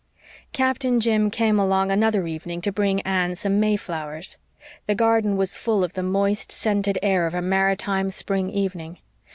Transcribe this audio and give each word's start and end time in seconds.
Captain 0.51 0.99
Jim 0.99 1.29
came 1.29 1.59
along 1.59 1.91
another 1.91 2.25
evening 2.25 2.59
to 2.59 2.71
bring 2.71 3.01
Anne 3.01 3.35
some 3.35 3.59
mayflowers. 3.59 4.39
The 4.87 4.95
garden 4.95 5.37
was 5.37 5.59
full 5.59 5.83
of 5.83 5.93
the 5.93 6.01
moist, 6.01 6.51
scented 6.51 6.97
air 7.03 7.27
of 7.27 7.35
a 7.35 7.39
maritime 7.43 8.09
spring 8.09 8.49
evening. 8.49 8.97